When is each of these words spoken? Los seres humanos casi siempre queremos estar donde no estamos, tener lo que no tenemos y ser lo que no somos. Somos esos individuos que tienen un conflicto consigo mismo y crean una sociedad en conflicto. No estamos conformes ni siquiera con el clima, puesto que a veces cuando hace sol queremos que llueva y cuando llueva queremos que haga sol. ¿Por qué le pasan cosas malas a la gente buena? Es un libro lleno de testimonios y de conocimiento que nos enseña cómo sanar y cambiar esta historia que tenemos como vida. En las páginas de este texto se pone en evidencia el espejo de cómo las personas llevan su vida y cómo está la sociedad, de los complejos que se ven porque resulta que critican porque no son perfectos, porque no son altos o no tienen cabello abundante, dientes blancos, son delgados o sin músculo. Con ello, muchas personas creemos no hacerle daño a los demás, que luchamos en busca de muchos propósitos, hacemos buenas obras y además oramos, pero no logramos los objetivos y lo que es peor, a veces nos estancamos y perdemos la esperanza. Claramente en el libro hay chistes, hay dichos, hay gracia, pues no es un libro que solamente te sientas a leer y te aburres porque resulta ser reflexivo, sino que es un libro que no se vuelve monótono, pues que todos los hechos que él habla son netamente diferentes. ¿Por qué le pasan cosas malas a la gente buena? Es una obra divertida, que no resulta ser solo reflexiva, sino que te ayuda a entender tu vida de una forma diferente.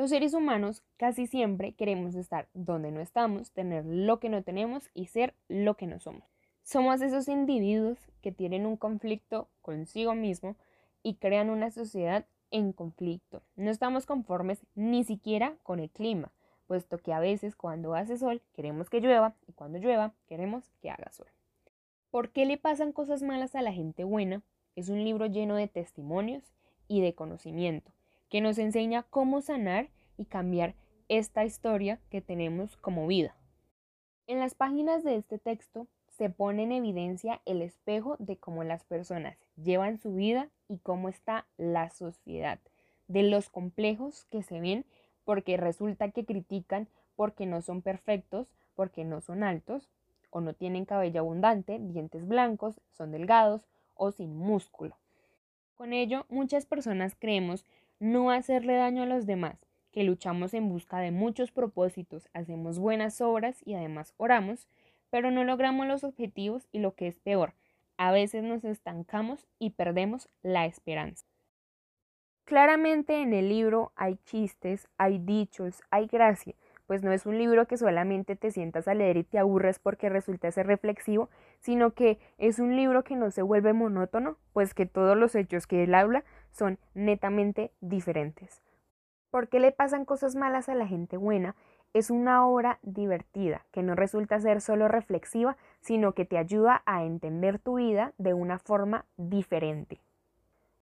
Los 0.00 0.08
seres 0.08 0.32
humanos 0.32 0.82
casi 0.96 1.26
siempre 1.26 1.72
queremos 1.72 2.14
estar 2.14 2.48
donde 2.54 2.90
no 2.90 3.00
estamos, 3.00 3.50
tener 3.50 3.84
lo 3.84 4.18
que 4.18 4.30
no 4.30 4.42
tenemos 4.42 4.88
y 4.94 5.08
ser 5.08 5.34
lo 5.46 5.76
que 5.76 5.86
no 5.86 6.00
somos. 6.00 6.24
Somos 6.62 7.02
esos 7.02 7.28
individuos 7.28 7.98
que 8.22 8.32
tienen 8.32 8.64
un 8.64 8.78
conflicto 8.78 9.50
consigo 9.60 10.14
mismo 10.14 10.56
y 11.02 11.16
crean 11.16 11.50
una 11.50 11.70
sociedad 11.70 12.24
en 12.50 12.72
conflicto. 12.72 13.42
No 13.56 13.70
estamos 13.70 14.06
conformes 14.06 14.64
ni 14.74 15.04
siquiera 15.04 15.56
con 15.64 15.80
el 15.80 15.90
clima, 15.90 16.32
puesto 16.66 16.96
que 16.96 17.12
a 17.12 17.20
veces 17.20 17.54
cuando 17.54 17.94
hace 17.94 18.16
sol 18.16 18.40
queremos 18.54 18.88
que 18.88 19.02
llueva 19.02 19.34
y 19.46 19.52
cuando 19.52 19.78
llueva 19.78 20.14
queremos 20.28 20.64
que 20.80 20.88
haga 20.88 21.12
sol. 21.12 21.28
¿Por 22.10 22.30
qué 22.30 22.46
le 22.46 22.56
pasan 22.56 22.92
cosas 22.92 23.22
malas 23.22 23.54
a 23.54 23.60
la 23.60 23.74
gente 23.74 24.04
buena? 24.04 24.40
Es 24.76 24.88
un 24.88 25.04
libro 25.04 25.26
lleno 25.26 25.56
de 25.56 25.68
testimonios 25.68 26.54
y 26.88 27.02
de 27.02 27.14
conocimiento 27.14 27.92
que 28.30 28.40
nos 28.40 28.58
enseña 28.58 29.02
cómo 29.02 29.42
sanar 29.42 29.90
y 30.16 30.24
cambiar 30.24 30.74
esta 31.08 31.44
historia 31.44 32.00
que 32.08 32.22
tenemos 32.22 32.76
como 32.76 33.06
vida. 33.06 33.36
En 34.26 34.38
las 34.38 34.54
páginas 34.54 35.02
de 35.02 35.16
este 35.16 35.38
texto 35.38 35.88
se 36.06 36.30
pone 36.30 36.62
en 36.62 36.72
evidencia 36.72 37.42
el 37.44 37.62
espejo 37.62 38.16
de 38.20 38.36
cómo 38.36 38.62
las 38.62 38.84
personas 38.84 39.36
llevan 39.56 39.98
su 39.98 40.14
vida 40.14 40.48
y 40.68 40.78
cómo 40.78 41.08
está 41.08 41.46
la 41.56 41.90
sociedad, 41.90 42.60
de 43.08 43.24
los 43.24 43.50
complejos 43.50 44.24
que 44.26 44.42
se 44.42 44.60
ven 44.60 44.86
porque 45.24 45.56
resulta 45.56 46.10
que 46.10 46.24
critican 46.24 46.88
porque 47.16 47.46
no 47.46 47.60
son 47.60 47.82
perfectos, 47.82 48.52
porque 48.74 49.04
no 49.04 49.20
son 49.20 49.42
altos 49.42 49.90
o 50.30 50.40
no 50.40 50.54
tienen 50.54 50.84
cabello 50.84 51.20
abundante, 51.20 51.78
dientes 51.80 52.26
blancos, 52.26 52.80
son 52.90 53.10
delgados 53.10 53.66
o 53.94 54.12
sin 54.12 54.36
músculo. 54.36 54.96
Con 55.74 55.92
ello, 55.92 56.26
muchas 56.28 56.66
personas 56.66 57.16
creemos 57.18 57.64
no 58.00 58.30
hacerle 58.30 58.74
daño 58.74 59.02
a 59.02 59.06
los 59.06 59.26
demás, 59.26 59.64
que 59.92 60.04
luchamos 60.04 60.54
en 60.54 60.68
busca 60.68 60.98
de 60.98 61.10
muchos 61.10 61.52
propósitos, 61.52 62.28
hacemos 62.32 62.78
buenas 62.78 63.20
obras 63.20 63.60
y 63.64 63.74
además 63.74 64.14
oramos, 64.16 64.66
pero 65.10 65.30
no 65.30 65.44
logramos 65.44 65.86
los 65.86 66.02
objetivos 66.02 66.66
y 66.72 66.78
lo 66.78 66.94
que 66.94 67.06
es 67.06 67.18
peor, 67.20 67.54
a 67.98 68.10
veces 68.10 68.42
nos 68.42 68.64
estancamos 68.64 69.46
y 69.58 69.70
perdemos 69.70 70.30
la 70.42 70.64
esperanza. 70.64 71.26
Claramente 72.44 73.20
en 73.20 73.34
el 73.34 73.48
libro 73.48 73.92
hay 73.94 74.16
chistes, 74.24 74.88
hay 74.96 75.18
dichos, 75.18 75.82
hay 75.90 76.06
gracia, 76.06 76.54
pues 76.86 77.04
no 77.04 77.12
es 77.12 77.26
un 77.26 77.38
libro 77.38 77.68
que 77.68 77.76
solamente 77.76 78.34
te 78.34 78.50
sientas 78.50 78.88
a 78.88 78.94
leer 78.94 79.18
y 79.18 79.22
te 79.22 79.38
aburres 79.38 79.78
porque 79.78 80.08
resulta 80.08 80.50
ser 80.50 80.66
reflexivo, 80.66 81.28
sino 81.60 81.92
que 81.92 82.18
es 82.38 82.58
un 82.58 82.74
libro 82.74 83.04
que 83.04 83.14
no 83.14 83.30
se 83.30 83.42
vuelve 83.42 83.72
monótono, 83.72 84.38
pues 84.52 84.74
que 84.74 84.86
todos 84.86 85.16
los 85.16 85.36
hechos 85.36 85.68
que 85.68 85.84
él 85.84 85.94
habla 85.94 86.24
son 86.50 86.78
netamente 86.94 87.72
diferentes. 87.80 88.62
¿Por 89.30 89.48
qué 89.48 89.60
le 89.60 89.72
pasan 89.72 90.04
cosas 90.04 90.34
malas 90.34 90.68
a 90.68 90.74
la 90.74 90.86
gente 90.86 91.16
buena? 91.16 91.54
Es 91.92 92.10
una 92.10 92.46
obra 92.46 92.78
divertida, 92.82 93.66
que 93.72 93.82
no 93.82 93.94
resulta 93.94 94.40
ser 94.40 94.60
solo 94.60 94.88
reflexiva, 94.88 95.56
sino 95.80 96.12
que 96.12 96.24
te 96.24 96.38
ayuda 96.38 96.82
a 96.86 97.04
entender 97.04 97.58
tu 97.58 97.76
vida 97.76 98.12
de 98.18 98.34
una 98.34 98.58
forma 98.58 99.06
diferente. 99.16 100.00